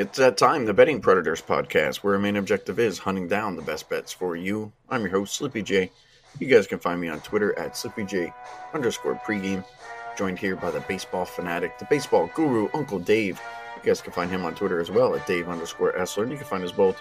It's 0.00 0.16
that 0.16 0.38
time, 0.38 0.64
the 0.64 0.72
Betting 0.72 1.02
Predators 1.02 1.42
podcast, 1.42 1.96
where 1.96 2.14
our 2.14 2.18
main 2.18 2.36
objective 2.36 2.78
is 2.78 2.98
hunting 2.98 3.28
down 3.28 3.54
the 3.54 3.60
best 3.60 3.86
bets 3.90 4.10
for 4.10 4.34
you. 4.34 4.72
I'm 4.88 5.02
your 5.02 5.10
host, 5.10 5.38
SleepyJ. 5.38 5.90
You 6.38 6.46
guys 6.46 6.66
can 6.66 6.78
find 6.78 6.98
me 6.98 7.10
on 7.10 7.20
Twitter 7.20 7.52
at 7.58 7.74
SleepyJ 7.74 8.32
underscore 8.72 9.20
pregame. 9.26 9.62
Joined 10.16 10.38
here 10.38 10.56
by 10.56 10.70
the 10.70 10.80
baseball 10.80 11.26
fanatic, 11.26 11.78
the 11.78 11.84
baseball 11.84 12.30
guru, 12.34 12.70
Uncle 12.72 12.98
Dave. 12.98 13.38
You 13.76 13.82
guys 13.82 14.00
can 14.00 14.14
find 14.14 14.30
him 14.30 14.42
on 14.42 14.54
Twitter 14.54 14.80
as 14.80 14.90
well 14.90 15.14
at 15.14 15.26
Dave 15.26 15.50
underscore 15.50 15.92
Essler. 15.92 16.22
And 16.22 16.32
you 16.32 16.38
can 16.38 16.46
find 16.46 16.64
us 16.64 16.72
both 16.72 16.98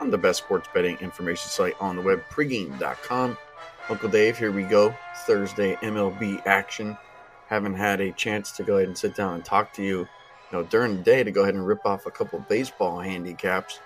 on 0.00 0.10
the 0.10 0.18
best 0.18 0.40
sports 0.40 0.68
betting 0.74 0.96
information 0.96 1.48
site 1.50 1.76
on 1.78 1.94
the 1.94 2.02
web, 2.02 2.20
pregame.com. 2.32 3.38
Uncle 3.88 4.08
Dave, 4.08 4.36
here 4.36 4.50
we 4.50 4.64
go. 4.64 4.92
Thursday 5.18 5.76
MLB 5.76 6.44
action. 6.48 6.98
Haven't 7.46 7.74
had 7.74 8.00
a 8.00 8.10
chance 8.10 8.50
to 8.50 8.64
go 8.64 8.78
ahead 8.78 8.88
and 8.88 8.98
sit 8.98 9.14
down 9.14 9.36
and 9.36 9.44
talk 9.44 9.72
to 9.74 9.84
you 9.84 10.08
you 10.50 10.58
know, 10.58 10.64
during 10.64 10.96
the 10.96 11.02
day 11.02 11.22
to 11.22 11.30
go 11.30 11.42
ahead 11.42 11.54
and 11.54 11.66
rip 11.66 11.84
off 11.86 12.06
a 12.06 12.10
couple 12.10 12.38
baseball 12.48 13.00
handicaps. 13.00 13.80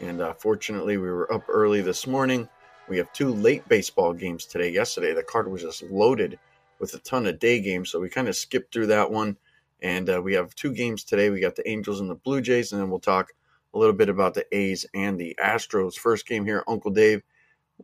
And 0.00 0.20
uh, 0.20 0.34
fortunately, 0.34 0.96
we 0.96 1.10
were 1.10 1.32
up 1.32 1.44
early 1.48 1.80
this 1.80 2.06
morning. 2.06 2.48
We 2.88 2.98
have 2.98 3.12
two 3.12 3.32
late 3.32 3.68
baseball 3.68 4.12
games 4.12 4.44
today. 4.44 4.70
Yesterday, 4.70 5.14
the 5.14 5.22
card 5.22 5.50
was 5.50 5.62
just 5.62 5.82
loaded 5.84 6.38
with 6.78 6.94
a 6.94 6.98
ton 6.98 7.26
of 7.26 7.38
day 7.38 7.60
games, 7.60 7.90
so 7.90 8.00
we 8.00 8.08
kind 8.08 8.28
of 8.28 8.36
skipped 8.36 8.72
through 8.72 8.86
that 8.86 9.10
one. 9.10 9.36
And 9.82 10.10
uh, 10.10 10.20
we 10.22 10.34
have 10.34 10.54
two 10.54 10.72
games 10.72 11.04
today. 11.04 11.30
We 11.30 11.40
got 11.40 11.56
the 11.56 11.68
Angels 11.68 12.00
and 12.00 12.10
the 12.10 12.14
Blue 12.14 12.40
Jays, 12.40 12.72
and 12.72 12.80
then 12.80 12.90
we'll 12.90 13.00
talk 13.00 13.32
a 13.72 13.78
little 13.78 13.94
bit 13.94 14.08
about 14.08 14.34
the 14.34 14.44
A's 14.54 14.84
and 14.94 15.18
the 15.18 15.36
Astros. 15.42 15.94
First 15.94 16.26
game 16.26 16.44
here, 16.44 16.64
Uncle 16.66 16.90
Dave. 16.90 17.22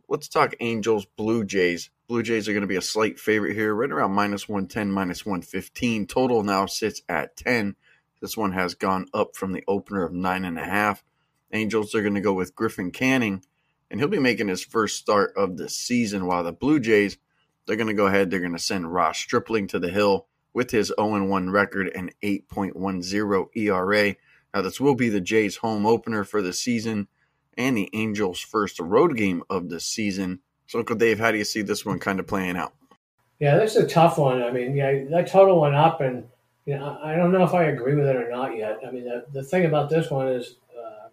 Let's 0.07 0.27
talk 0.27 0.53
Angels, 0.59 1.05
Blue 1.15 1.43
Jays. 1.43 1.89
Blue 2.07 2.21
Jays 2.21 2.47
are 2.47 2.53
going 2.53 2.61
to 2.61 2.67
be 2.67 2.75
a 2.75 2.81
slight 2.81 3.19
favorite 3.19 3.55
here, 3.55 3.73
right 3.73 3.91
around 3.91 4.11
minus 4.11 4.47
110, 4.47 4.91
minus 4.91 5.25
115. 5.25 6.05
Total 6.05 6.43
now 6.43 6.65
sits 6.67 7.01
at 7.09 7.35
10. 7.37 7.75
This 8.21 8.37
one 8.37 8.53
has 8.53 8.75
gone 8.75 9.07
up 9.13 9.35
from 9.35 9.53
the 9.53 9.63
opener 9.67 10.03
of 10.03 10.13
nine 10.13 10.45
and 10.45 10.57
a 10.57 10.63
half. 10.63 11.03
Angels 11.51 11.93
are 11.95 12.01
going 12.01 12.15
to 12.15 12.21
go 12.21 12.33
with 12.33 12.55
Griffin 12.55 12.91
Canning, 12.91 13.43
and 13.89 13.99
he'll 13.99 14.09
be 14.09 14.19
making 14.19 14.47
his 14.47 14.63
first 14.63 14.97
start 14.97 15.33
of 15.35 15.57
the 15.57 15.69
season. 15.69 16.25
While 16.25 16.43
the 16.43 16.51
Blue 16.51 16.79
Jays, 16.79 17.17
they're 17.65 17.75
going 17.75 17.87
to 17.87 17.93
go 17.93 18.07
ahead. 18.07 18.29
They're 18.29 18.39
going 18.39 18.51
to 18.53 18.59
send 18.59 18.93
Ross 18.93 19.17
Stripling 19.17 19.67
to 19.67 19.79
the 19.79 19.89
hill 19.89 20.27
with 20.53 20.71
his 20.71 20.91
0-1 20.97 21.51
record 21.51 21.91
and 21.93 22.13
8.10 22.23 23.47
ERA. 23.55 24.15
Now 24.53 24.61
this 24.61 24.79
will 24.79 24.95
be 24.95 25.09
the 25.09 25.21
Jays' 25.21 25.57
home 25.57 25.85
opener 25.85 26.23
for 26.23 26.41
the 26.41 26.53
season 26.53 27.07
and 27.57 27.77
the 27.77 27.89
Angels' 27.93 28.39
first 28.39 28.79
road 28.79 29.17
game 29.17 29.43
of 29.49 29.69
the 29.69 29.79
season. 29.79 30.39
So, 30.67 30.79
Uncle 30.79 30.95
Dave, 30.95 31.19
how 31.19 31.31
do 31.31 31.37
you 31.37 31.43
see 31.43 31.61
this 31.61 31.85
one 31.85 31.99
kind 31.99 32.19
of 32.19 32.27
playing 32.27 32.57
out? 32.57 32.73
Yeah, 33.39 33.57
this 33.57 33.75
is 33.75 33.83
a 33.83 33.87
tough 33.87 34.17
one. 34.17 34.41
I 34.41 34.51
mean, 34.51 34.75
yeah, 34.75 35.03
that 35.11 35.27
total 35.27 35.61
went 35.61 35.75
up, 35.75 36.01
and 36.01 36.25
you 36.67 36.77
know, 36.77 36.99
I 37.01 37.15
don't 37.15 37.31
know 37.31 37.45
if 37.45 37.53
I 37.53 37.63
agree 37.63 37.95
with 37.95 38.07
it 38.07 38.15
or 38.17 38.29
not 38.29 38.57
yet. 38.57 38.81
I 38.85 38.91
mean, 38.91 39.05
the, 39.05 39.25
the 39.31 39.41
thing 39.41 39.65
about 39.65 39.89
this 39.89 40.11
one 40.11 40.27
is 40.27 40.55
uh, 40.77 41.07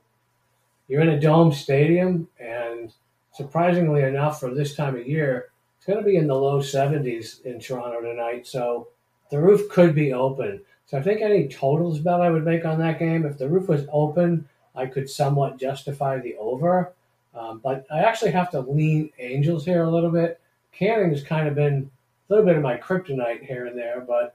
you're 0.88 1.00
in 1.00 1.10
a 1.10 1.20
dome 1.20 1.52
stadium, 1.52 2.26
and 2.40 2.92
surprisingly 3.32 4.02
enough, 4.02 4.40
for 4.40 4.52
this 4.52 4.74
time 4.74 4.96
of 4.96 5.06
year, 5.06 5.50
it's 5.78 5.86
going 5.86 6.00
to 6.00 6.04
be 6.04 6.16
in 6.16 6.26
the 6.26 6.34
low 6.34 6.58
70s 6.58 7.44
in 7.44 7.60
Toronto 7.60 8.00
tonight. 8.00 8.48
So 8.48 8.88
the 9.30 9.38
roof 9.38 9.68
could 9.70 9.94
be 9.94 10.12
open. 10.12 10.60
So 10.86 10.98
I 10.98 11.02
think 11.02 11.20
any 11.22 11.46
totals 11.46 12.00
bet 12.00 12.20
I 12.20 12.30
would 12.30 12.44
make 12.44 12.64
on 12.64 12.80
that 12.80 12.98
game, 12.98 13.24
if 13.24 13.38
the 13.38 13.48
roof 13.48 13.68
was 13.68 13.86
open, 13.92 14.48
I 14.74 14.86
could 14.86 15.08
somewhat 15.08 15.56
justify 15.56 16.18
the 16.18 16.34
over. 16.34 16.92
Um, 17.32 17.60
but 17.62 17.86
I 17.92 18.00
actually 18.00 18.32
have 18.32 18.50
to 18.50 18.60
lean 18.60 19.10
Angels 19.20 19.64
here 19.64 19.84
a 19.84 19.90
little 19.90 20.10
bit. 20.10 20.40
Canning 20.72 21.10
has 21.10 21.22
kind 21.22 21.46
of 21.46 21.54
been 21.54 21.88
a 22.28 22.32
little 22.32 22.44
bit 22.44 22.56
of 22.56 22.62
my 22.62 22.76
kryptonite 22.76 23.44
here 23.46 23.66
and 23.66 23.78
there, 23.78 24.00
but 24.00 24.34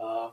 uh, 0.00 0.30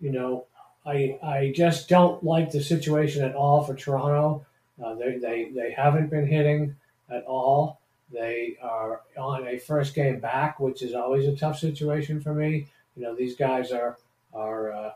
you 0.00 0.12
know, 0.12 0.46
I 0.86 1.18
I 1.22 1.52
just 1.54 1.88
don't 1.88 2.22
like 2.22 2.50
the 2.50 2.62
situation 2.62 3.24
at 3.24 3.34
all 3.34 3.62
for 3.62 3.74
Toronto. 3.74 4.46
Uh, 4.82 4.94
they, 4.94 5.18
they 5.18 5.50
they 5.54 5.72
haven't 5.72 6.10
been 6.10 6.26
hitting 6.26 6.76
at 7.10 7.24
all. 7.24 7.80
They 8.12 8.56
are 8.62 9.02
on 9.16 9.46
a 9.46 9.58
first 9.58 9.94
game 9.94 10.20
back, 10.20 10.60
which 10.60 10.82
is 10.82 10.94
always 10.94 11.26
a 11.26 11.36
tough 11.36 11.58
situation 11.58 12.20
for 12.20 12.32
me. 12.32 12.68
You 12.96 13.02
know, 13.02 13.14
these 13.14 13.36
guys 13.36 13.72
are 13.72 13.98
are 14.32 14.72
uh, 14.72 14.92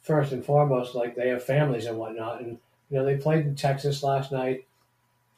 first 0.00 0.32
and 0.32 0.44
foremost 0.44 0.94
like 0.94 1.14
they 1.14 1.28
have 1.28 1.44
families 1.44 1.86
and 1.86 1.98
whatnot, 1.98 2.40
and 2.40 2.58
you 2.90 2.98
know 2.98 3.04
they 3.04 3.16
played 3.16 3.46
in 3.46 3.54
Texas 3.54 4.02
last 4.02 4.32
night, 4.32 4.66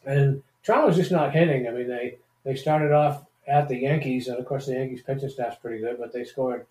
and 0.06 0.42
Toronto's 0.62 0.96
just 0.96 1.12
not 1.12 1.34
hitting. 1.34 1.66
I 1.66 1.70
mean, 1.70 1.88
they 1.88 2.18
they 2.44 2.54
started 2.54 2.92
off 2.92 3.24
at 3.46 3.68
the 3.68 3.76
Yankees, 3.76 4.28
and 4.28 4.38
of 4.38 4.46
course 4.46 4.66
the 4.66 4.72
Yankees 4.72 5.02
pitching 5.02 5.28
staff's 5.28 5.58
pretty 5.58 5.80
good, 5.80 5.98
but 5.98 6.12
they 6.12 6.24
scored 6.24 6.66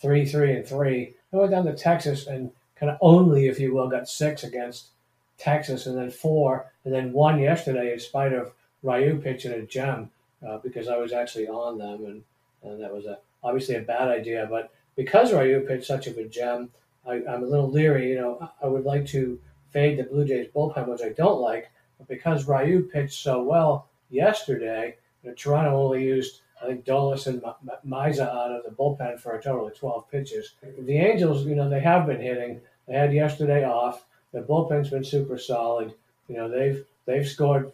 three, 0.00 0.24
three, 0.24 0.56
and 0.56 0.66
three. 0.66 1.14
I 1.32 1.36
went 1.36 1.50
down 1.50 1.64
to 1.66 1.74
Texas 1.74 2.26
and 2.26 2.50
kind 2.76 2.90
of 2.90 2.98
only, 3.00 3.48
if 3.48 3.58
you 3.58 3.74
will, 3.74 3.88
got 3.88 4.08
six 4.08 4.44
against 4.44 4.88
Texas, 5.36 5.86
and 5.86 5.96
then 5.96 6.10
four, 6.10 6.72
and 6.84 6.92
then 6.92 7.12
one 7.12 7.38
yesterday 7.38 7.92
in 7.92 8.00
spite 8.00 8.32
of 8.32 8.52
Ryu 8.82 9.20
pitching 9.20 9.52
a 9.52 9.62
gem 9.62 10.10
uh, 10.46 10.58
because 10.58 10.88
I 10.88 10.96
was 10.96 11.12
actually 11.12 11.48
on 11.48 11.78
them, 11.78 12.04
and, 12.04 12.22
and 12.62 12.82
that 12.82 12.92
was 12.92 13.06
a, 13.06 13.18
obviously 13.42 13.76
a 13.76 13.82
bad 13.82 14.08
idea. 14.08 14.46
But 14.50 14.72
because 14.96 15.32
Ryu 15.32 15.60
pitched 15.60 15.86
such 15.86 16.06
a 16.06 16.12
good 16.12 16.30
gem, 16.30 16.70
I, 17.06 17.16
am 17.16 17.42
a 17.42 17.46
little 17.46 17.70
leery. 17.70 18.10
You 18.10 18.16
know, 18.16 18.50
I 18.62 18.66
would 18.66 18.84
like 18.84 19.06
to 19.08 19.38
fade 19.70 19.98
the 19.98 20.04
Blue 20.04 20.24
Jays 20.24 20.48
bullpen, 20.54 20.88
which 20.88 21.02
I 21.02 21.10
don't 21.10 21.40
like, 21.40 21.70
but 21.98 22.08
because 22.08 22.48
Ryu 22.48 22.82
pitched 22.82 23.22
so 23.22 23.42
well 23.42 23.88
yesterday, 24.10 24.96
you 25.22 25.30
know, 25.30 25.34
Toronto 25.34 25.76
only 25.76 26.04
used 26.04 26.42
I 26.62 26.66
think 26.66 26.84
Dolis 26.84 27.26
and 27.26 27.42
Mayza 27.86 28.28
out 28.28 28.52
of 28.52 28.64
the 28.64 28.70
bullpen 28.70 29.20
for 29.20 29.32
a 29.32 29.42
total 29.42 29.68
of 29.68 29.76
12 29.76 30.10
pitches. 30.10 30.54
The 30.78 30.98
Angels, 30.98 31.46
you 31.46 31.54
know, 31.54 31.68
they 31.68 31.80
have 31.80 32.06
been 32.06 32.20
hitting. 32.20 32.60
They 32.86 32.94
had 32.94 33.12
yesterday 33.12 33.64
off. 33.64 34.04
The 34.32 34.40
bullpen's 34.40 34.90
been 34.90 35.04
super 35.04 35.38
solid. 35.38 35.94
You 36.28 36.36
know, 36.36 36.48
they've 36.48 36.84
they've 37.06 37.26
scored 37.26 37.72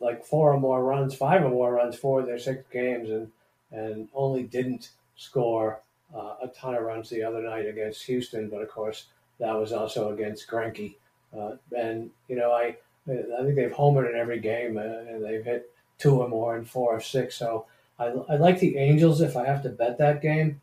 like 0.00 0.24
four 0.24 0.52
or 0.52 0.60
more 0.60 0.82
runs, 0.84 1.14
five 1.14 1.44
or 1.44 1.50
more 1.50 1.74
runs 1.74 1.96
for 1.96 2.22
their 2.22 2.38
six 2.38 2.64
games, 2.72 3.10
and 3.10 3.30
and 3.72 4.08
only 4.14 4.42
didn't 4.42 4.90
score 5.16 5.80
uh, 6.14 6.34
a 6.42 6.48
ton 6.48 6.74
of 6.74 6.82
runs 6.82 7.08
the 7.10 7.22
other 7.22 7.42
night 7.42 7.66
against 7.66 8.04
Houston. 8.04 8.48
But 8.48 8.62
of 8.62 8.70
course, 8.70 9.06
that 9.38 9.52
was 9.52 9.72
also 9.72 10.12
against 10.12 10.48
Greinke. 10.48 10.96
Uh, 11.36 11.56
and 11.76 12.10
you 12.28 12.36
know, 12.36 12.52
I 12.52 12.76
I 13.08 13.42
think 13.42 13.56
they've 13.56 13.72
homered 13.72 14.10
in 14.10 14.16
every 14.16 14.40
game, 14.40 14.76
uh, 14.76 14.82
and 14.82 15.24
they've 15.24 15.44
hit 15.44 15.70
two 15.98 16.20
or 16.20 16.28
more 16.28 16.56
in 16.56 16.64
four 16.64 16.96
or 16.96 17.00
six. 17.00 17.36
So 17.36 17.66
I, 18.00 18.06
I 18.32 18.36
like 18.36 18.58
the 18.58 18.78
Angels 18.78 19.20
if 19.20 19.36
I 19.36 19.46
have 19.46 19.62
to 19.62 19.68
bet 19.68 19.98
that 19.98 20.22
game, 20.22 20.60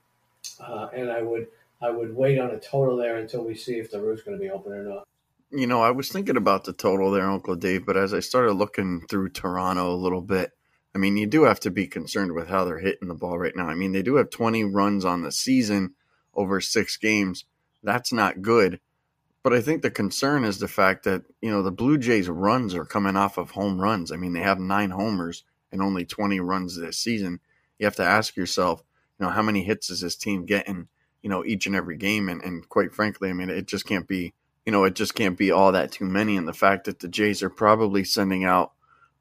uh, 0.59 0.87
and 0.93 1.11
I 1.11 1.21
would 1.21 1.47
I 1.81 1.91
would 1.91 2.15
wait 2.15 2.39
on 2.39 2.49
a 2.49 2.59
total 2.59 2.97
there 2.97 3.17
until 3.17 3.43
we 3.43 3.55
see 3.55 3.75
if 3.75 3.91
the 3.91 4.01
roof's 4.01 4.23
going 4.23 4.37
to 4.37 4.43
be 4.43 4.49
open 4.49 4.73
or 4.73 4.83
not. 4.83 5.07
You 5.51 5.67
know, 5.67 5.81
I 5.81 5.91
was 5.91 6.09
thinking 6.09 6.35
about 6.35 6.65
the 6.65 6.73
total 6.73 7.11
there, 7.11 7.29
Uncle 7.29 7.55
Dave, 7.55 7.85
but 7.85 7.95
as 7.95 8.13
I 8.13 8.19
started 8.19 8.53
looking 8.53 9.05
through 9.07 9.29
Toronto 9.29 9.93
a 9.93 9.95
little 9.95 10.21
bit, 10.21 10.51
I 10.95 10.97
mean, 10.97 11.15
you 11.15 11.27
do 11.27 11.43
have 11.43 11.59
to 11.61 11.71
be 11.71 11.85
concerned 11.85 12.33
with 12.33 12.47
how 12.47 12.65
they're 12.65 12.79
hitting 12.79 13.07
the 13.07 13.13
ball 13.13 13.37
right 13.37 13.55
now. 13.55 13.67
I 13.67 13.75
mean, 13.75 13.91
they 13.91 14.01
do 14.01 14.15
have 14.15 14.31
20 14.31 14.63
runs 14.63 15.05
on 15.05 15.21
the 15.21 15.31
season 15.31 15.93
over 16.33 16.59
six 16.59 16.97
games. 16.97 17.45
That's 17.83 18.11
not 18.11 18.41
good. 18.41 18.79
But 19.43 19.53
I 19.53 19.61
think 19.61 19.83
the 19.83 19.91
concern 19.91 20.43
is 20.43 20.59
the 20.59 20.67
fact 20.67 21.03
that, 21.03 21.23
you 21.39 21.51
know, 21.51 21.61
the 21.61 21.71
Blue 21.71 21.97
Jays' 21.97 22.27
runs 22.27 22.73
are 22.73 22.83
coming 22.83 23.15
off 23.15 23.37
of 23.37 23.51
home 23.51 23.79
runs. 23.79 24.11
I 24.11 24.17
mean, 24.17 24.33
they 24.33 24.41
have 24.41 24.59
nine 24.59 24.89
homers 24.89 25.43
and 25.77 25.85
only 25.85 26.05
20 26.05 26.39
runs 26.39 26.75
this 26.75 26.97
season, 26.97 27.39
you 27.77 27.85
have 27.85 27.95
to 27.97 28.03
ask 28.03 28.35
yourself, 28.35 28.83
you 29.19 29.25
know, 29.25 29.31
how 29.31 29.43
many 29.43 29.63
hits 29.63 29.89
is 29.89 30.01
this 30.01 30.15
team 30.15 30.45
getting, 30.45 30.87
you 31.21 31.29
know, 31.29 31.45
each 31.45 31.67
and 31.67 31.75
every 31.75 31.97
game? 31.97 32.29
And, 32.29 32.41
and 32.41 32.67
quite 32.67 32.93
frankly, 32.93 33.29
I 33.29 33.33
mean, 33.33 33.49
it 33.49 33.67
just 33.67 33.85
can't 33.85 34.07
be, 34.07 34.33
you 34.65 34.71
know, 34.71 34.83
it 34.83 34.95
just 34.95 35.13
can't 35.13 35.37
be 35.37 35.51
all 35.51 35.71
that 35.71 35.91
too 35.91 36.05
many. 36.05 36.35
And 36.35 36.47
the 36.47 36.53
fact 36.53 36.85
that 36.85 36.99
the 36.99 37.07
Jays 37.07 37.43
are 37.43 37.49
probably 37.49 38.03
sending 38.03 38.43
out, 38.43 38.73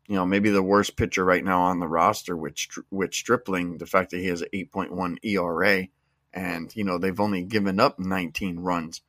you 0.08 0.14
know, 0.14 0.24
maybe 0.24 0.50
the 0.50 0.62
worst 0.62 0.96
pitcher 0.96 1.24
right 1.24 1.44
now 1.44 1.60
on 1.62 1.78
the 1.78 1.88
roster, 1.88 2.36
which 2.36 2.70
which 2.90 3.18
Stripling, 3.18 3.78
the 3.78 3.86
fact 3.86 4.10
that 4.10 4.20
he 4.20 4.26
has 4.26 4.40
an 4.40 4.48
8.1 4.54 5.18
ERA, 5.22 5.88
and 6.32 6.74
you 6.76 6.84
know 6.84 6.96
they've 6.96 7.18
only 7.18 7.42
given 7.42 7.80
up 7.80 7.98
19 7.98 8.60
runs 8.60 9.02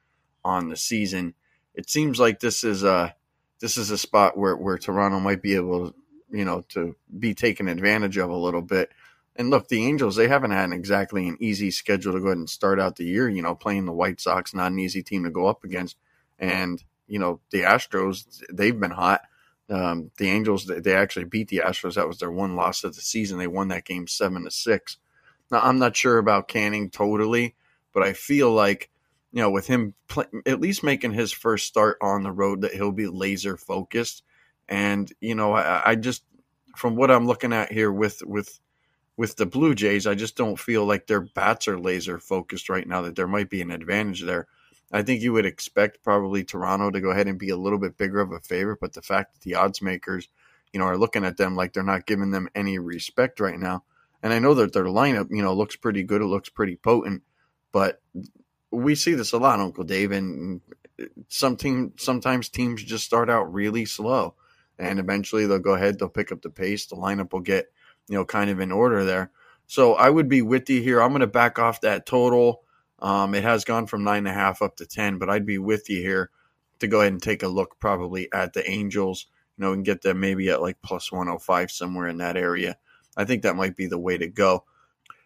on 0.44 0.70
the 0.70 0.76
season. 0.76 1.36
It 1.76 1.88
seems 1.88 2.20
like 2.20 2.40
this 2.40 2.64
is 2.64 2.84
a 2.84 3.16
this 3.60 3.78
is 3.78 3.92
a 3.92 3.98
spot 3.98 4.38
where 4.38 4.58
where 4.58 4.80
Toronto 4.80 5.20
might 5.20 5.44
be 5.44 5.54
able 5.54 5.94
you 6.32 6.46
know, 6.46 6.62
to 6.70 6.96
be 7.18 7.34
taken 7.34 7.68
advantage 7.68 8.18
of 8.18 8.30
a 8.30 8.36
little 8.36 8.62
bit. 8.62 8.92
And 9.36 9.50
look, 9.50 9.68
the 9.68 9.86
Angels, 9.86 10.16
they 10.16 10.28
haven't 10.28 10.52
had 10.52 10.66
an 10.66 10.74
exactly 10.74 11.28
an 11.28 11.38
easy 11.40 11.70
schedule 11.70 12.14
to 12.14 12.20
go 12.20 12.28
ahead 12.28 12.38
and 12.38 12.50
start 12.50 12.80
out 12.80 12.96
the 12.96 13.06
year. 13.06 13.30
You 13.30 13.42
know, 13.42 13.56
playing 13.56 13.86
the 13.86 13.94
White 13.94 14.20
Sox, 14.20 14.54
not 14.54 14.72
an 14.72 14.80
easy 14.80 15.04
team 15.04 15.24
to 15.24 15.30
go 15.30 15.46
up 15.46 15.64
against. 15.64 15.98
And, 16.40 16.84
you 17.08 17.20
know, 17.20 17.40
the 17.52 17.62
Astros, 17.62 18.42
they've 18.52 18.80
been 18.80 18.92
hot. 18.92 19.22
Um, 19.70 20.12
the 20.18 20.30
Angels, 20.30 20.66
they 20.66 20.96
actually 20.96 21.26
beat 21.26 21.50
the 21.50 21.62
Astros. 21.66 21.96
That 21.96 22.08
was 22.08 22.20
their 22.20 22.32
one 22.32 22.56
loss 22.56 22.84
of 22.84 22.96
the 22.96 23.02
season. 23.02 23.38
They 23.38 23.48
won 23.48 23.68
that 23.68 23.86
game 23.86 24.08
seven 24.08 24.44
to 24.46 24.52
six. 24.52 24.98
Now, 25.52 25.60
I'm 25.62 25.80
not 25.80 25.96
sure 25.96 26.18
about 26.18 26.48
Canning 26.48 26.90
totally, 26.90 27.56
but 27.94 28.04
I 28.04 28.14
feel 28.14 28.52
like, 28.52 28.90
you 29.32 29.42
know, 29.42 29.52
with 29.52 29.68
him 29.68 29.94
play, 30.08 30.26
at 30.46 30.62
least 30.62 30.84
making 30.84 31.14
his 31.14 31.32
first 31.32 31.68
start 31.68 31.98
on 32.02 32.24
the 32.24 32.32
road, 32.32 32.62
that 32.62 32.74
he'll 32.74 32.92
be 32.92 33.08
laser 33.08 33.58
focused 33.58 34.24
and 34.70 35.12
you 35.22 35.36
know, 35.36 35.54
I, 35.54 35.92
I 35.92 35.96
just 35.96 36.24
from 36.76 36.96
what 36.96 37.12
I'm 37.12 37.28
looking 37.28 37.54
at 37.54 37.72
here 37.72 37.92
with 37.92 38.22
with 38.26 38.60
with 39.16 39.36
the 39.36 39.46
Blue 39.48 39.74
Jays, 39.74 40.06
I 40.06 40.14
just 40.14 40.36
don't 40.36 40.60
feel 40.60 40.86
like 40.86 41.08
their 41.08 41.22
bats 41.22 41.68
are 41.68 41.80
laser 41.80 42.20
focused 42.20 42.70
right 42.70 42.88
now. 42.88 43.02
That 43.02 43.16
there 43.16 43.28
might 43.28 43.50
be 43.50 43.62
an 43.62 43.72
advantage 43.72 44.24
there. 44.24 44.48
I 44.92 45.02
think 45.02 45.22
you 45.22 45.34
would 45.34 45.46
expect 45.46 46.04
probably 46.04 46.44
Toronto 46.44 46.92
to 46.92 47.02
go 47.02 47.10
ahead 47.10 47.28
and 47.28 47.40
be 47.40 47.50
a 47.50 47.58
little 47.58 47.80
bit 47.80 47.98
bigger 47.98 48.22
of 48.22 48.32
a 48.32 48.40
favorite, 48.40 48.80
but 48.80 48.94
the 48.94 49.02
fact 49.02 49.34
that 49.34 49.42
the 49.42 49.56
odds 49.56 49.82
makers, 49.82 50.30
you 50.72 50.80
know, 50.80 50.86
are 50.86 50.98
looking 50.98 51.26
at 51.26 51.36
them 51.36 51.56
like 51.56 51.74
they're 51.74 51.84
not 51.84 52.06
giving 52.06 52.32
them 52.32 52.48
any 52.56 52.80
respect 52.80 53.42
right 53.42 53.60
now. 53.60 53.84
And 54.24 54.32
I 54.32 54.40
know 54.40 54.54
that 54.54 54.72
their 54.72 54.86
lineup, 54.86 55.28
you 55.30 55.42
know, 55.42 55.54
looks 55.54 55.76
pretty 55.76 56.04
good. 56.04 56.22
It 56.22 56.28
looks 56.28 56.48
pretty 56.50 56.78
potent, 56.78 57.24
but 57.74 58.02
we 58.72 58.96
see 58.96 59.14
this 59.14 59.34
a 59.34 59.38
lot, 59.38 59.60
Uncle 59.60 59.84
Dave, 59.84 60.12
and 60.12 60.62
some 61.28 61.58
team 61.58 61.94
sometimes 61.98 62.50
teams 62.50 62.84
just 62.84 63.06
start 63.06 63.30
out 63.30 63.54
really 63.54 63.86
slow 63.86 64.36
and 64.80 65.00
eventually 65.00 65.46
they'll 65.46 65.60
go 65.60 65.76
ahead, 65.76 66.00
they'll 66.00 66.10
pick 66.10 66.32
up 66.32 66.42
the 66.42 66.50
pace, 66.50 66.86
the 66.86 66.96
lineup 66.96 67.34
will 67.34 67.40
get, 67.40 67.72
you 68.08 68.16
know, 68.16 68.26
kind 68.26 68.50
of 68.50 68.60
in 68.60 68.72
order 68.72 69.04
there. 69.04 69.32
So 69.66 69.96
I 69.96 70.10
would 70.10 70.30
be 70.30 70.42
with 70.42 70.70
you 70.70 70.82
here. 70.82 71.02
I'm 71.02 71.10
going 71.10 71.22
to 71.22 71.28
back 71.28 71.60
off 71.60 71.82
that 71.82 72.06
total. 72.06 72.64
Um, 73.00 73.36
it 73.36 73.44
has 73.44 73.66
gone 73.66 73.86
from 73.86 74.04
nine 74.04 74.20
and 74.20 74.30
a 74.30 74.34
half 74.34 74.62
up 74.62 74.78
to 74.78 74.86
10, 74.86 75.18
but 75.18 75.30
I'd 75.30 75.46
be 75.46 75.58
with 75.58 75.90
you 75.90 76.02
here 76.02 76.32
to 76.80 76.88
go 76.88 77.02
ahead 77.02 77.12
and 77.12 77.22
take 77.22 77.44
a 77.44 77.48
look 77.48 77.80
probably 77.80 78.32
at 78.32 78.54
the 78.54 78.70
Angels, 78.70 79.28
you 79.58 79.66
know, 79.66 79.74
and 79.74 79.86
get 79.86 80.02
them 80.02 80.20
maybe 80.20 80.50
at 80.50 80.62
like 80.62 80.82
plus 80.82 81.12
105 81.12 81.72
somewhere 81.72 82.08
in 82.08 82.18
that 82.18 82.38
area. 82.38 82.78
I 83.16 83.26
think 83.26 83.42
that 83.44 83.56
might 83.56 83.76
be 83.76 83.88
the 83.88 84.00
way 84.00 84.18
to 84.18 84.28
go. 84.28 84.64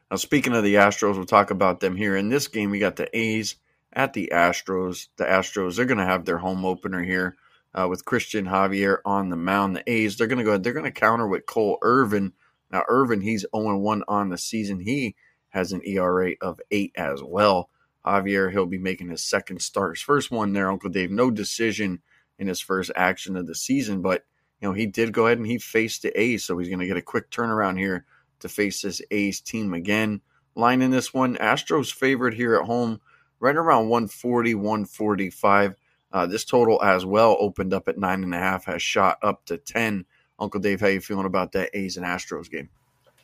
Now, 0.10 0.18
speaking 0.18 0.54
of 0.54 0.64
the 0.64 0.76
Astros, 0.76 1.16
we'll 1.16 1.26
talk 1.26 1.52
about 1.52 1.80
them 1.80 1.96
here. 1.96 2.16
In 2.16 2.30
this 2.30 2.48
game, 2.48 2.72
we 2.72 2.80
got 2.80 2.96
the 2.96 3.16
A's 3.18 3.56
at 3.94 4.14
the 4.14 4.32
Astros. 4.34 5.08
The 5.18 5.26
Astros, 5.26 5.76
they're 5.76 5.86
going 5.86 6.00
to 6.00 6.06
have 6.06 6.26
their 6.26 6.38
home 6.38 6.66
opener 6.66 7.04
here 7.04 7.38
uh, 7.74 7.88
with 7.90 8.06
Cristian 8.06 8.50
Javier 8.50 8.98
on 9.06 9.30
the 9.30 9.36
mound. 9.36 9.76
The 9.76 9.90
A's, 9.90 10.18
they're 10.18 10.28
going 10.28 10.40
to 10.40 10.44
go, 10.44 10.58
they're 10.58 10.74
going 10.74 10.86
to 10.86 10.92
counter 10.92 11.28
with 11.28 11.46
Cole 11.46 11.78
Irvin. 11.82 12.34
Now, 12.72 12.84
Irvin, 12.88 13.22
he's 13.22 13.46
0 13.56 13.78
1 13.78 14.04
on 14.08 14.30
the 14.30 14.38
season. 14.38 14.80
He 14.80 15.16
has 15.50 15.72
an 15.72 15.82
ERA 15.86 16.34
of 16.42 16.60
8 16.72 16.94
as 16.96 17.22
well. 17.24 17.70
Javier, 18.06 18.52
he'll 18.52 18.66
be 18.66 18.78
making 18.78 19.10
his 19.10 19.24
second 19.24 19.62
start. 19.62 19.98
His 19.98 20.04
first 20.04 20.32
one 20.32 20.54
there, 20.54 20.72
Uncle 20.72 20.90
Dave, 20.90 21.12
no 21.12 21.30
decision 21.30 22.02
in 22.40 22.48
his 22.48 22.60
first 22.60 22.92
action 22.96 23.36
of 23.36 23.46
the 23.46 23.54
season, 23.56 24.02
but 24.02 24.26
you 24.60 24.68
know, 24.68 24.74
he 24.74 24.86
did 24.86 25.12
go 25.12 25.26
ahead 25.26 25.38
and 25.38 25.48
he 25.48 25.58
faced 25.58 26.04
the 26.04 26.20
A's, 26.20 26.44
so 26.44 26.58
he's 26.58 26.70
going 26.70 26.80
to 26.80 26.88
get 26.88 26.98
a 26.98 27.02
quick 27.02 27.30
turnaround 27.30 27.78
here 27.78 28.06
to 28.40 28.50
face 28.50 28.82
this 28.82 29.02
A's 29.12 29.42
team 29.42 29.74
again. 29.74 30.22
Line 30.56 30.82
in 30.82 30.92
this 30.92 31.14
one, 31.14 31.36
Astros 31.38 31.94
favorite 31.94 32.34
here 32.34 32.56
at 32.56 32.66
home, 32.66 33.00
right 33.40 33.56
around 33.56 33.90
140, 33.90 34.56
145. 34.56 35.76
Uh, 36.14 36.26
this 36.26 36.44
total 36.46 36.82
as 36.84 37.06
well 37.06 37.38
opened 37.40 37.74
up 37.74 37.88
at 37.88 37.98
nine 37.98 38.24
and 38.24 38.34
a 38.34 38.38
half, 38.38 38.66
has 38.66 38.82
shot 38.82 39.18
up 39.22 39.46
to 39.46 39.58
ten. 39.58 40.06
Uncle 40.40 40.60
Dave, 40.60 40.82
how 40.82 40.88
you 40.88 41.00
feeling 41.00 41.26
about 41.26 41.52
that 41.52 41.70
A's 41.74 41.98
and 41.98 42.06
Astros 42.06 42.50
game? 42.50 42.70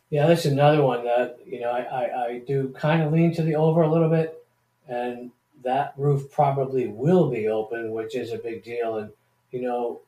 Yeah, 0.10 0.28
that's 0.28 0.46
another 0.46 0.84
one 0.84 1.04
that 1.04 1.40
you 1.46 1.60
know 1.60 1.72
I, 1.72 1.82
I, 1.82 2.26
I 2.26 2.40
do 2.40 2.74
kind 2.78 3.02
of 3.02 3.12
lean 3.12 3.34
to 3.36 3.44
the 3.44 3.56
over 3.56 3.82
a 3.82 3.92
little 3.92 4.10
bit, 4.10 4.46
and 4.88 5.32
that 5.64 5.94
roof 5.98 6.32
probably 6.32 6.88
will 6.88 7.30
be 7.30 7.48
open, 7.48 7.92
which 7.92 8.16
is 8.16 8.32
a 8.32 8.38
big 8.38 8.64
deal. 8.64 8.98
And 8.98 9.12
you 9.52 9.62
know, 9.62 10.02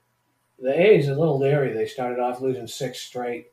the 0.57 0.79
A's 0.79 1.09
a 1.09 1.15
little 1.15 1.37
leery. 1.37 1.73
They 1.73 1.85
started 1.85 2.19
off 2.19 2.39
losing 2.39 2.67
six 2.67 3.01
straight, 3.01 3.51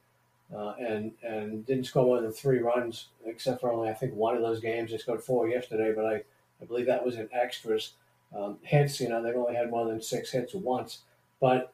uh, 0.54 0.74
and 0.78 1.12
and 1.22 1.66
didn't 1.66 1.84
score 1.84 2.04
more 2.04 2.20
than 2.20 2.32
three 2.32 2.60
runs, 2.60 3.08
except 3.24 3.60
for 3.60 3.72
only 3.72 3.88
I 3.88 3.94
think 3.94 4.14
one 4.14 4.36
of 4.36 4.42
those 4.42 4.60
games. 4.60 4.92
They 4.92 4.98
scored 4.98 5.24
four 5.24 5.48
yesterday, 5.48 5.92
but 5.96 6.04
I, 6.04 6.22
I 6.62 6.64
believe 6.66 6.86
that 6.86 7.04
was 7.04 7.16
in 7.16 7.28
extras. 7.32 7.94
Um, 8.34 8.58
hits, 8.62 9.00
you 9.00 9.08
know, 9.08 9.22
they've 9.22 9.36
only 9.36 9.54
had 9.54 9.70
more 9.70 9.86
than 9.86 10.02
six 10.02 10.30
hits 10.30 10.54
once, 10.54 11.02
but 11.40 11.72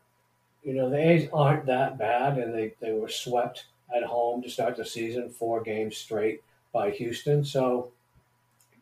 you 0.63 0.75
know 0.75 0.89
the 0.89 0.97
A's 0.97 1.29
aren't 1.33 1.67
that 1.67 1.99
bad, 1.99 2.39
and 2.39 2.55
they 2.55 2.75
they 2.81 2.93
were 2.93 3.09
swept 3.09 3.67
at 3.95 4.05
home 4.05 4.43
to 4.43 4.51
start 4.51 4.77
the 4.77 4.85
season, 4.85 5.29
four 5.29 5.63
games 5.63 5.97
straight 5.97 6.43
by 6.73 6.91
Houston. 6.91 7.45
So, 7.45 7.91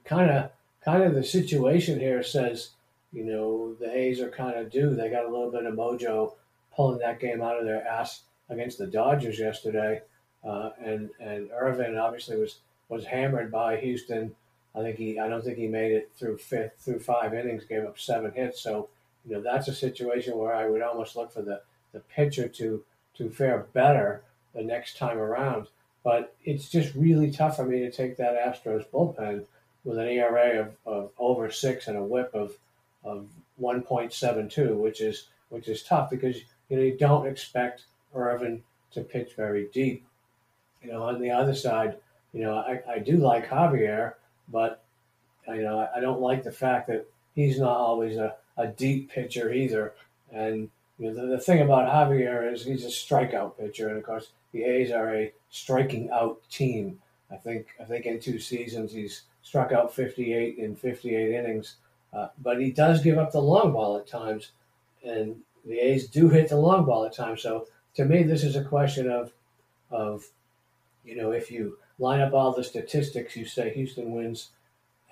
kind 0.05 0.31
of 0.31 0.51
kind 0.85 1.03
of 1.03 1.15
the 1.15 1.25
situation 1.25 1.99
here 1.99 2.23
says, 2.23 2.71
you 3.13 3.25
know, 3.25 3.75
the 3.75 3.91
A's 3.97 4.21
are 4.21 4.31
kind 4.31 4.59
of 4.59 4.71
due. 4.71 4.95
They 4.95 5.11
got 5.11 5.25
a 5.25 5.31
little 5.31 5.51
bit 5.51 5.67
of 5.67 5.75
mojo 5.75 6.35
pulling 6.75 6.99
that 6.99 7.21
game 7.21 7.43
out 7.43 7.59
of 7.59 7.65
their 7.65 7.87
ass 7.87 8.23
against 8.49 8.79
the 8.79 8.87
Dodgers 8.87 9.39
yesterday, 9.39 10.03
uh, 10.45 10.71
and 10.85 11.11
and 11.21 11.51
Irvin 11.57 11.97
obviously 11.97 12.37
was 12.37 12.59
was 12.89 13.05
hammered 13.07 13.51
by 13.51 13.77
Houston 13.77 14.35
I 14.75 14.83
think 14.83 14.97
he, 14.97 15.19
I 15.19 15.29
don't 15.29 15.45
think 15.45 15.59
he 15.59 15.67
made 15.67 15.93
it 15.93 16.11
through 16.17 16.39
fifth, 16.39 16.75
through 16.79 17.01
five 17.01 17.35
innings, 17.35 17.65
gave 17.65 17.85
up 17.85 17.99
seven 17.99 18.33
hits. 18.33 18.61
So, 18.61 18.89
you 19.27 19.35
know, 19.35 19.43
that's 19.43 19.69
a 19.69 19.75
situation 19.75 20.37
where 20.37 20.55
I 20.55 20.69
would 20.69 20.83
almost 20.83 21.17
look 21.17 21.33
for 21.33 21.43
the, 21.43 21.61
the 21.93 22.01
pitcher 22.01 22.49
to, 22.49 22.83
to 23.17 23.31
fare 23.31 23.67
better 23.73 24.23
the 24.55 24.63
next 24.63 24.97
time 24.97 25.19
around. 25.19 25.67
But 26.05 26.35
it's 26.45 26.69
just 26.69 26.95
really 26.95 27.31
tough 27.31 27.57
for 27.57 27.65
me 27.65 27.81
to 27.81 27.91
take 27.91 28.17
that 28.17 28.39
Astros 28.39 28.87
bullpen 28.89 29.45
with 29.85 29.99
an 29.99 30.09
ERA 30.09 30.61
of, 30.61 30.77
of 30.87 31.11
over 31.19 31.51
six 31.51 31.89
and 31.89 31.97
a 31.97 32.03
whip 32.03 32.31
of, 32.33 32.53
of 33.05 33.29
1.72, 33.61 34.77
which 34.77 35.01
is, 35.01 35.29
which 35.49 35.69
is 35.69 35.83
tough 35.83 36.11
because, 36.11 36.37
you 36.69 36.77
know, 36.77 36.83
you 36.83 36.97
don't 36.97 37.27
expect 37.27 37.85
Irvin 38.15 38.63
to 38.93 39.03
pitch 39.03 39.35
very 39.37 39.69
deep. 39.73 40.07
You 40.83 40.93
know, 40.93 41.03
on 41.03 41.21
the 41.21 41.31
other 41.31 41.55
side, 41.55 41.97
you 42.33 42.43
know, 42.43 42.55
I, 42.55 42.81
I 42.89 42.99
do 42.99 43.17
like 43.17 43.49
Javier, 43.49 44.15
but 44.51 44.83
you 45.49 45.63
know, 45.63 45.89
I 45.95 46.01
don't 46.01 46.21
like 46.21 46.43
the 46.43 46.53
fact 46.53 46.89
that 46.89 47.07
he's 47.35 47.59
not 47.59 47.77
always 47.77 48.17
a, 48.17 48.35
a 48.57 48.69
deep 48.69 49.11
pitcher 49.11 49.53
either. 49.53 49.95
And 50.33 50.71
you 50.99 51.09
know, 51.09 51.15
the, 51.15 51.37
the 51.37 51.39
thing 51.39 51.61
about 51.61 51.89
Javier 51.89 52.53
is 52.53 52.65
he's 52.65 52.85
a 52.85 52.89
strikeout 52.89 53.59
pitcher, 53.59 53.89
and 53.89 53.97
of 53.97 54.05
course, 54.05 54.29
the 54.53 54.65
A's 54.65 54.91
are 54.91 55.15
a 55.15 55.33
striking 55.51 56.11
out 56.11 56.41
team. 56.51 56.99
I 57.33 57.37
think 57.37 57.69
I 57.81 57.85
think 57.85 58.07
in 58.07 58.21
two 58.21 58.39
seasons 58.39 58.93
he's 58.93 59.23
struck 59.43 59.73
out 59.73 59.95
58 59.95 60.59
in 60.59 60.77
58 60.77 61.35
innings, 61.35 61.77
uh, 62.13 62.29
but 62.43 62.61
he 62.61 62.71
does 62.71 63.03
give 63.03 63.19
up 63.19 63.33
the 63.33 63.41
long 63.41 63.73
ball 63.73 63.97
at 63.97 64.07
times, 64.07 64.53
and 65.05 65.37
the 65.65 65.79
A's 65.79 66.07
do 66.07 66.29
hit 66.29 66.49
the 66.49 66.57
long 66.57 66.85
ball 66.85 67.05
at 67.05 67.15
times. 67.15 67.43
So 67.43 67.67
to 67.95 68.05
me, 68.05 68.23
this 68.23 68.45
is 68.45 68.57
a 68.57 68.65
question 68.65 69.11
of 69.11 69.33
of 69.91 70.27
you 71.05 71.17
know 71.17 71.33
if 71.33 71.51
you 71.51 71.79
line 72.01 72.21
up 72.21 72.33
all 72.35 72.53
the 72.53 72.65
statistics, 72.65 73.37
you 73.37 73.45
say 73.45 73.73
Houston 73.75 74.13
wins. 74.13 74.49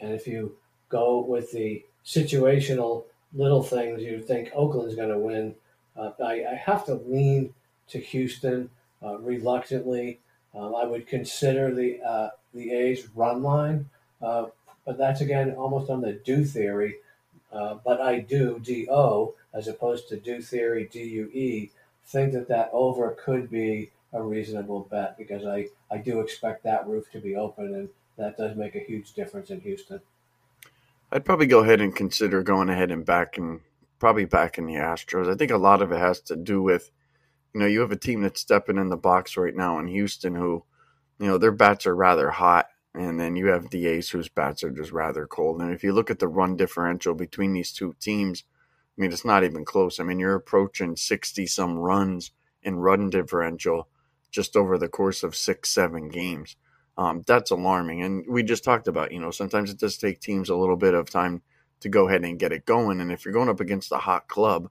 And 0.00 0.12
if 0.12 0.26
you 0.26 0.56
go 0.88 1.20
with 1.20 1.52
the 1.52 1.84
situational 2.04 3.04
little 3.32 3.62
things, 3.62 4.02
you 4.02 4.20
think 4.20 4.50
Oakland's 4.54 4.96
going 4.96 5.10
to 5.10 5.18
win. 5.18 5.54
Uh, 5.96 6.10
I, 6.24 6.44
I, 6.52 6.54
have 6.54 6.86
to 6.86 6.94
lean 6.94 7.52
to 7.88 7.98
Houston 7.98 8.70
uh, 9.02 9.18
reluctantly. 9.18 10.20
Um, 10.54 10.74
I 10.74 10.84
would 10.84 11.06
consider 11.06 11.74
the 11.74 12.00
uh, 12.02 12.30
the 12.54 12.72
A's 12.72 13.08
run 13.14 13.42
line, 13.42 13.90
uh, 14.22 14.46
but 14.86 14.96
that's 14.96 15.20
again 15.20 15.54
almost 15.56 15.90
on 15.90 16.00
the 16.00 16.12
do 16.12 16.44
theory. 16.44 16.96
Uh, 17.52 17.76
but 17.84 18.00
I 18.00 18.20
do 18.20 18.60
do 18.62 19.34
as 19.52 19.68
opposed 19.68 20.08
to 20.08 20.16
do 20.16 20.40
theory 20.40 20.88
due 20.90 21.68
think 22.08 22.32
that 22.32 22.48
that 22.48 22.70
over 22.72 23.10
could 23.22 23.50
be 23.50 23.90
a 24.12 24.22
reasonable 24.22 24.88
bet 24.90 25.16
because 25.18 25.44
I, 25.44 25.68
I 25.90 25.98
do 25.98 26.20
expect 26.20 26.64
that 26.64 26.86
roof 26.86 27.10
to 27.12 27.20
be 27.20 27.36
open, 27.36 27.74
and 27.74 27.88
that 28.16 28.36
does 28.36 28.56
make 28.56 28.74
a 28.74 28.80
huge 28.80 29.14
difference 29.14 29.50
in 29.50 29.60
Houston. 29.60 30.00
I'd 31.10 31.24
probably 31.24 31.46
go 31.46 31.60
ahead 31.60 31.80
and 31.80 31.94
consider 31.94 32.42
going 32.42 32.68
ahead 32.68 32.90
and 32.90 33.04
backing, 33.04 33.60
probably 33.98 34.26
backing 34.26 34.66
the 34.66 34.74
Astros. 34.74 35.32
I 35.32 35.36
think 35.36 35.50
a 35.50 35.56
lot 35.56 35.80
of 35.80 35.90
it 35.90 35.98
has 35.98 36.20
to 36.22 36.36
do 36.36 36.60
with, 36.60 36.90
you 37.54 37.60
know, 37.60 37.66
you 37.66 37.80
have 37.80 37.92
a 37.92 37.96
team 37.96 38.20
that's 38.20 38.40
stepping 38.40 38.76
in 38.76 38.90
the 38.90 38.96
box 38.96 39.36
right 39.36 39.54
now 39.54 39.78
in 39.78 39.86
Houston 39.86 40.34
who, 40.34 40.64
you 41.18 41.26
know, 41.26 41.38
their 41.38 41.52
bats 41.52 41.86
are 41.86 41.96
rather 41.96 42.30
hot. 42.30 42.68
And 42.94 43.18
then 43.18 43.36
you 43.36 43.46
have 43.46 43.70
the 43.70 43.86
A's 43.86 44.10
whose 44.10 44.28
bats 44.28 44.62
are 44.64 44.70
just 44.70 44.92
rather 44.92 45.26
cold. 45.26 45.62
And 45.62 45.72
if 45.72 45.82
you 45.84 45.92
look 45.92 46.10
at 46.10 46.18
the 46.18 46.28
run 46.28 46.56
differential 46.56 47.14
between 47.14 47.52
these 47.52 47.72
two 47.72 47.94
teams, 48.00 48.44
I 48.98 49.00
mean, 49.00 49.12
it's 49.12 49.24
not 49.24 49.44
even 49.44 49.64
close. 49.64 50.00
I 50.00 50.04
mean, 50.04 50.18
you're 50.18 50.34
approaching 50.34 50.96
60 50.96 51.46
some 51.46 51.78
runs 51.78 52.32
in 52.62 52.76
run 52.76 53.08
differential 53.08 53.88
just 54.30 54.56
over 54.56 54.78
the 54.78 54.88
course 54.88 55.22
of 55.22 55.36
six, 55.36 55.70
seven 55.70 56.08
games. 56.08 56.56
Um, 56.96 57.22
that's 57.26 57.50
alarming. 57.52 58.02
And 58.02 58.24
we 58.28 58.42
just 58.42 58.64
talked 58.64 58.88
about, 58.88 59.12
you 59.12 59.20
know, 59.20 59.30
sometimes 59.30 59.70
it 59.70 59.78
does 59.78 59.96
take 59.96 60.20
teams 60.20 60.48
a 60.48 60.56
little 60.56 60.76
bit 60.76 60.94
of 60.94 61.08
time 61.08 61.42
to 61.80 61.88
go 61.88 62.08
ahead 62.08 62.24
and 62.24 62.38
get 62.38 62.52
it 62.52 62.66
going. 62.66 63.00
And 63.00 63.12
if 63.12 63.24
you're 63.24 63.34
going 63.34 63.48
up 63.48 63.60
against 63.60 63.92
a 63.92 63.98
hot 63.98 64.26
club, 64.26 64.68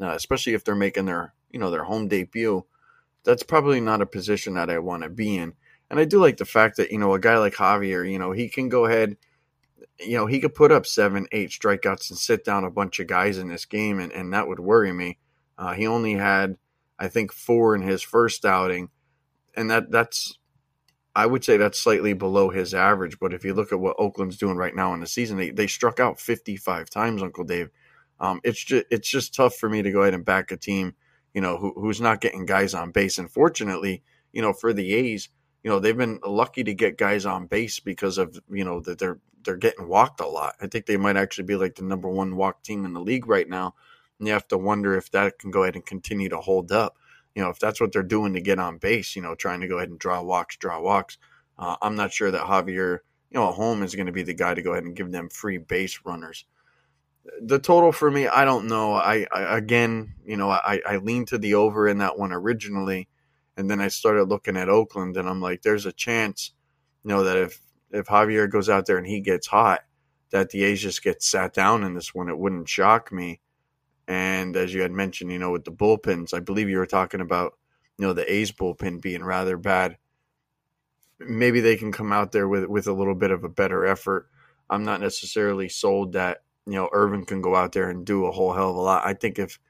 uh, 0.00 0.10
especially 0.10 0.52
if 0.52 0.62
they're 0.62 0.74
making 0.74 1.06
their, 1.06 1.32
you 1.50 1.58
know, 1.58 1.70
their 1.70 1.84
home 1.84 2.06
debut, 2.06 2.64
that's 3.24 3.42
probably 3.42 3.80
not 3.80 4.02
a 4.02 4.06
position 4.06 4.54
that 4.54 4.70
I 4.70 4.78
want 4.78 5.02
to 5.02 5.08
be 5.08 5.36
in. 5.36 5.54
And 5.90 5.98
I 5.98 6.04
do 6.04 6.20
like 6.20 6.36
the 6.36 6.44
fact 6.44 6.76
that, 6.76 6.92
you 6.92 6.98
know, 6.98 7.14
a 7.14 7.18
guy 7.18 7.38
like 7.38 7.54
Javier, 7.54 8.10
you 8.10 8.18
know, 8.18 8.32
he 8.32 8.48
can 8.48 8.68
go 8.68 8.84
ahead, 8.84 9.16
you 9.98 10.16
know, 10.16 10.26
he 10.26 10.40
could 10.40 10.54
put 10.54 10.72
up 10.72 10.86
seven, 10.86 11.26
eight 11.32 11.50
strikeouts 11.50 12.10
and 12.10 12.18
sit 12.18 12.44
down 12.44 12.64
a 12.64 12.70
bunch 12.70 13.00
of 13.00 13.06
guys 13.06 13.38
in 13.38 13.48
this 13.48 13.64
game, 13.64 13.98
and, 13.98 14.12
and 14.12 14.32
that 14.32 14.46
would 14.46 14.60
worry 14.60 14.92
me. 14.92 15.18
Uh, 15.58 15.72
he 15.72 15.86
only 15.86 16.14
had, 16.14 16.56
I 16.98 17.08
think, 17.08 17.32
four 17.32 17.74
in 17.74 17.82
his 17.82 18.02
first 18.02 18.44
outing 18.44 18.88
and 19.56 19.70
that 19.70 19.90
that's 19.90 20.38
I 21.14 21.26
would 21.26 21.44
say 21.44 21.56
that's 21.56 21.80
slightly 21.80 22.12
below 22.12 22.50
his 22.50 22.72
average. 22.72 23.18
But 23.18 23.34
if 23.34 23.44
you 23.44 23.54
look 23.54 23.72
at 23.72 23.80
what 23.80 23.96
Oakland's 23.98 24.38
doing 24.38 24.56
right 24.56 24.74
now 24.74 24.94
in 24.94 25.00
the 25.00 25.06
season, 25.06 25.36
they, 25.36 25.50
they 25.50 25.66
struck 25.66 25.98
out 25.98 26.20
55 26.20 26.88
times, 26.88 27.22
Uncle 27.22 27.44
Dave. 27.44 27.70
Um, 28.20 28.40
it's 28.44 28.62
just 28.62 28.86
it's 28.90 29.08
just 29.08 29.34
tough 29.34 29.56
for 29.56 29.68
me 29.68 29.82
to 29.82 29.90
go 29.90 30.02
ahead 30.02 30.14
and 30.14 30.24
back 30.24 30.52
a 30.52 30.56
team, 30.56 30.94
you 31.34 31.40
know, 31.40 31.56
who, 31.56 31.72
who's 31.76 32.00
not 32.00 32.20
getting 32.20 32.46
guys 32.46 32.74
on 32.74 32.90
base. 32.92 33.18
And 33.18 33.30
fortunately, 33.30 34.02
you 34.32 34.42
know, 34.42 34.52
for 34.52 34.72
the 34.72 34.94
A's, 34.94 35.28
you 35.62 35.70
know 35.70 35.78
they've 35.78 35.96
been 35.96 36.20
lucky 36.24 36.64
to 36.64 36.74
get 36.74 36.98
guys 36.98 37.26
on 37.26 37.46
base 37.46 37.80
because 37.80 38.18
of 38.18 38.38
you 38.50 38.64
know 38.64 38.80
that 38.80 38.98
they're 38.98 39.18
they're 39.44 39.56
getting 39.56 39.88
walked 39.88 40.20
a 40.20 40.26
lot. 40.26 40.54
I 40.60 40.66
think 40.66 40.86
they 40.86 40.96
might 40.96 41.16
actually 41.16 41.44
be 41.44 41.56
like 41.56 41.74
the 41.74 41.84
number 41.84 42.08
one 42.08 42.36
walk 42.36 42.62
team 42.62 42.84
in 42.84 42.92
the 42.92 43.00
league 43.00 43.26
right 43.26 43.48
now, 43.48 43.74
and 44.18 44.28
you 44.28 44.34
have 44.34 44.48
to 44.48 44.58
wonder 44.58 44.96
if 44.96 45.10
that 45.10 45.38
can 45.38 45.50
go 45.50 45.62
ahead 45.62 45.76
and 45.76 45.84
continue 45.86 46.28
to 46.28 46.38
hold 46.38 46.72
up. 46.72 46.96
You 47.34 47.42
know, 47.42 47.50
if 47.50 47.58
that's 47.58 47.80
what 47.80 47.92
they're 47.92 48.02
doing 48.02 48.32
to 48.34 48.40
get 48.40 48.58
on 48.58 48.78
base, 48.78 49.14
you 49.14 49.22
know, 49.22 49.34
trying 49.34 49.60
to 49.60 49.68
go 49.68 49.76
ahead 49.76 49.90
and 49.90 49.98
draw 49.98 50.22
walks, 50.22 50.56
draw 50.56 50.80
walks. 50.80 51.18
Uh, 51.58 51.76
I'm 51.80 51.94
not 51.94 52.12
sure 52.12 52.30
that 52.30 52.46
Javier, 52.46 52.98
you 53.30 53.38
know, 53.38 53.48
at 53.48 53.54
home 53.54 53.82
is 53.82 53.94
going 53.94 54.06
to 54.06 54.12
be 54.12 54.22
the 54.22 54.34
guy 54.34 54.54
to 54.54 54.62
go 54.62 54.72
ahead 54.72 54.84
and 54.84 54.96
give 54.96 55.12
them 55.12 55.28
free 55.28 55.58
base 55.58 56.00
runners. 56.04 56.44
The 57.42 57.58
total 57.58 57.92
for 57.92 58.10
me, 58.10 58.26
I 58.26 58.44
don't 58.44 58.66
know. 58.66 58.94
I, 58.94 59.26
I 59.32 59.56
again, 59.58 60.14
you 60.24 60.36
know, 60.36 60.50
I, 60.50 60.80
I 60.86 60.96
leaned 60.96 61.28
to 61.28 61.38
the 61.38 61.54
over 61.54 61.86
in 61.86 61.98
that 61.98 62.18
one 62.18 62.32
originally 62.32 63.08
and 63.60 63.70
then 63.70 63.80
I 63.80 63.88
started 63.88 64.24
looking 64.24 64.56
at 64.56 64.70
Oakland, 64.70 65.18
and 65.18 65.28
I'm 65.28 65.42
like, 65.42 65.60
there's 65.60 65.84
a 65.84 65.92
chance, 65.92 66.52
you 67.04 67.10
know, 67.10 67.24
that 67.24 67.36
if 67.36 67.60
if 67.90 68.06
Javier 68.06 68.50
goes 68.50 68.70
out 68.70 68.86
there 68.86 68.96
and 68.96 69.06
he 69.06 69.20
gets 69.20 69.48
hot, 69.48 69.80
that 70.30 70.48
the 70.48 70.64
A's 70.64 70.80
just 70.80 71.02
get 71.02 71.22
sat 71.22 71.52
down 71.52 71.84
in 71.84 71.92
this 71.92 72.14
one. 72.14 72.30
It 72.30 72.38
wouldn't 72.38 72.68
shock 72.68 73.12
me. 73.12 73.40
And 74.10 74.56
as 74.56 74.74
you 74.74 74.82
had 74.82 74.90
mentioned, 74.90 75.30
you 75.30 75.38
know, 75.38 75.52
with 75.52 75.64
the 75.64 75.70
bullpens, 75.70 76.34
I 76.34 76.40
believe 76.40 76.68
you 76.68 76.78
were 76.78 76.86
talking 76.86 77.20
about, 77.20 77.56
you 77.96 78.04
know, 78.04 78.12
the 78.12 78.30
A's 78.30 78.50
bullpen 78.50 79.00
being 79.00 79.22
rather 79.22 79.56
bad. 79.56 79.98
Maybe 81.20 81.60
they 81.60 81.76
can 81.76 81.92
come 81.92 82.12
out 82.12 82.32
there 82.32 82.48
with 82.48 82.64
with 82.64 82.88
a 82.88 82.92
little 82.92 83.14
bit 83.14 83.30
of 83.30 83.44
a 83.44 83.48
better 83.48 83.86
effort. 83.86 84.28
I'm 84.68 84.84
not 84.84 85.00
necessarily 85.00 85.68
sold 85.68 86.14
that 86.14 86.38
you 86.66 86.72
know 86.72 86.88
Irvin 86.92 87.24
can 87.24 87.40
go 87.40 87.54
out 87.54 87.70
there 87.70 87.88
and 87.88 88.04
do 88.04 88.26
a 88.26 88.32
whole 88.32 88.52
hell 88.52 88.70
of 88.70 88.76
a 88.76 88.80
lot. 88.80 89.06
I 89.06 89.14
think 89.14 89.38
if 89.38 89.60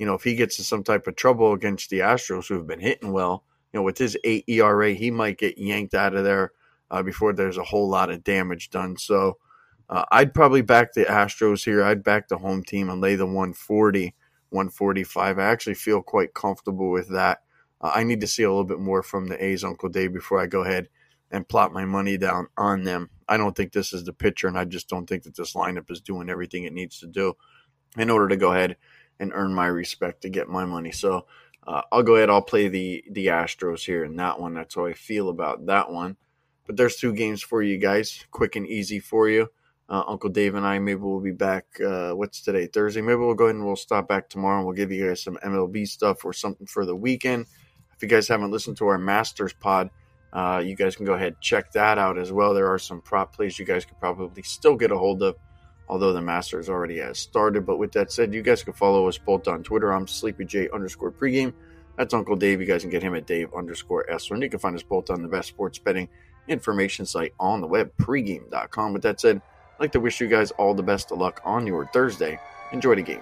you 0.00 0.06
know, 0.06 0.14
if 0.14 0.24
he 0.24 0.34
gets 0.34 0.58
in 0.58 0.64
some 0.64 0.82
type 0.82 1.06
of 1.06 1.14
trouble 1.14 1.52
against 1.52 1.88
the 1.90 2.00
Astros, 2.00 2.48
who 2.48 2.54
have 2.54 2.66
been 2.66 2.80
hitting 2.80 3.12
well, 3.12 3.44
you 3.72 3.78
know, 3.78 3.84
with 3.84 3.98
his 3.98 4.18
eight 4.24 4.44
ERA, 4.48 4.92
he 4.92 5.12
might 5.12 5.38
get 5.38 5.56
yanked 5.56 5.94
out 5.94 6.16
of 6.16 6.24
there 6.24 6.50
uh, 6.90 7.04
before 7.04 7.32
there's 7.32 7.58
a 7.58 7.64
whole 7.64 7.88
lot 7.88 8.10
of 8.10 8.24
damage 8.24 8.70
done. 8.70 8.96
So 8.96 9.38
uh, 9.88 10.04
I'd 10.10 10.34
probably 10.34 10.62
back 10.62 10.92
the 10.92 11.04
Astros 11.04 11.64
here. 11.64 11.82
I'd 11.82 12.02
back 12.02 12.28
the 12.28 12.38
home 12.38 12.62
team 12.62 12.88
and 12.88 13.00
lay 13.00 13.16
the 13.16 13.26
140, 13.26 14.14
145. 14.50 15.38
I 15.38 15.42
actually 15.44 15.74
feel 15.74 16.02
quite 16.02 16.34
comfortable 16.34 16.90
with 16.90 17.10
that. 17.10 17.42
Uh, 17.80 17.92
I 17.94 18.02
need 18.02 18.20
to 18.22 18.26
see 18.26 18.42
a 18.42 18.48
little 18.48 18.64
bit 18.64 18.80
more 18.80 19.02
from 19.02 19.28
the 19.28 19.42
A's, 19.44 19.64
Uncle 19.64 19.88
Dave, 19.88 20.12
before 20.12 20.40
I 20.40 20.46
go 20.46 20.62
ahead 20.62 20.88
and 21.30 21.48
plot 21.48 21.72
my 21.72 21.84
money 21.84 22.16
down 22.16 22.46
on 22.56 22.84
them. 22.84 23.10
I 23.28 23.36
don't 23.36 23.54
think 23.56 23.72
this 23.72 23.92
is 23.92 24.04
the 24.04 24.12
pitcher, 24.12 24.48
and 24.48 24.58
I 24.58 24.64
just 24.64 24.88
don't 24.88 25.06
think 25.06 25.24
that 25.24 25.36
this 25.36 25.54
lineup 25.54 25.90
is 25.90 26.00
doing 26.00 26.30
everything 26.30 26.64
it 26.64 26.72
needs 26.72 27.00
to 27.00 27.06
do 27.06 27.34
in 27.96 28.10
order 28.10 28.28
to 28.28 28.36
go 28.36 28.52
ahead 28.52 28.76
and 29.20 29.32
earn 29.34 29.54
my 29.54 29.66
respect 29.66 30.22
to 30.22 30.28
get 30.28 30.48
my 30.48 30.64
money. 30.64 30.92
So 30.92 31.26
uh, 31.66 31.82
I'll 31.92 32.02
go 32.02 32.16
ahead. 32.16 32.30
I'll 32.30 32.42
play 32.42 32.68
the 32.68 33.04
the 33.10 33.26
Astros 33.28 33.84
here 33.84 34.04
in 34.04 34.16
that 34.16 34.38
one. 34.38 34.54
That's 34.54 34.74
how 34.74 34.86
I 34.86 34.92
feel 34.92 35.28
about 35.28 35.66
that 35.66 35.90
one. 35.90 36.16
But 36.66 36.76
there's 36.76 36.96
two 36.96 37.12
games 37.12 37.42
for 37.42 37.62
you 37.62 37.78
guys, 37.78 38.24
quick 38.30 38.56
and 38.56 38.66
easy 38.66 38.98
for 38.98 39.28
you. 39.28 39.48
Uh, 39.88 40.02
Uncle 40.06 40.30
Dave 40.30 40.54
and 40.54 40.66
I 40.66 40.78
maybe 40.78 41.00
we'll 41.00 41.20
be 41.20 41.30
back. 41.30 41.66
Uh, 41.80 42.12
what's 42.12 42.40
today? 42.40 42.66
Thursday. 42.66 43.02
Maybe 43.02 43.16
we'll 43.16 43.34
go 43.34 43.44
ahead 43.44 43.56
and 43.56 43.66
we'll 43.66 43.76
stop 43.76 44.08
back 44.08 44.28
tomorrow 44.28 44.58
and 44.58 44.66
we'll 44.66 44.74
give 44.74 44.90
you 44.90 45.06
guys 45.06 45.22
some 45.22 45.36
MLB 45.44 45.86
stuff 45.86 46.24
or 46.24 46.32
something 46.32 46.66
for 46.66 46.86
the 46.86 46.96
weekend. 46.96 47.46
If 47.94 48.02
you 48.02 48.08
guys 48.08 48.26
haven't 48.26 48.50
listened 48.50 48.78
to 48.78 48.86
our 48.86 48.98
Masters 48.98 49.52
pod, 49.52 49.90
uh, 50.32 50.62
you 50.64 50.74
guys 50.74 50.96
can 50.96 51.04
go 51.04 51.12
ahead 51.12 51.36
check 51.40 51.70
that 51.72 51.98
out 51.98 52.18
as 52.18 52.32
well. 52.32 52.54
There 52.54 52.72
are 52.72 52.78
some 52.78 53.00
prop 53.00 53.36
plays 53.36 53.58
you 53.58 53.64
guys 53.64 53.84
could 53.84 54.00
probably 54.00 54.42
still 54.42 54.74
get 54.74 54.90
a 54.90 54.98
hold 54.98 55.22
of 55.22 55.36
although 55.88 56.12
the 56.12 56.20
Masters 56.20 56.68
already 56.68 56.98
has 56.98 57.18
started. 57.18 57.66
But 57.66 57.78
with 57.78 57.92
that 57.92 58.12
said, 58.12 58.32
you 58.32 58.42
guys 58.42 58.62
can 58.62 58.72
follow 58.72 59.08
us 59.08 59.18
both 59.18 59.48
on 59.48 59.62
Twitter. 59.62 59.92
I'm 59.92 60.06
SleepyJ 60.06 60.72
underscore 60.72 61.12
pregame. 61.12 61.52
That's 61.96 62.14
Uncle 62.14 62.36
Dave. 62.36 62.60
You 62.60 62.66
guys 62.66 62.82
can 62.82 62.90
get 62.90 63.02
him 63.02 63.14
at 63.14 63.26
Dave 63.26 63.52
underscore 63.54 64.06
Essler. 64.10 64.42
You 64.42 64.50
can 64.50 64.58
find 64.58 64.74
us 64.74 64.82
both 64.82 65.10
on 65.10 65.22
the 65.22 65.28
best 65.28 65.48
sports 65.48 65.78
betting 65.78 66.08
information 66.48 67.06
site 67.06 67.32
on 67.38 67.60
the 67.60 67.66
web, 67.66 67.92
pregame.com. 67.96 68.92
With 68.92 69.02
that 69.02 69.20
said, 69.20 69.40
I'd 69.74 69.80
like 69.80 69.92
to 69.92 70.00
wish 70.00 70.20
you 70.20 70.28
guys 70.28 70.52
all 70.52 70.72
the 70.72 70.84
best 70.84 71.10
of 71.10 71.18
luck 71.18 71.40
on 71.44 71.66
your 71.66 71.86
Thursday. 71.86 72.38
Enjoy 72.72 72.94
the 72.94 73.02
games. 73.02 73.20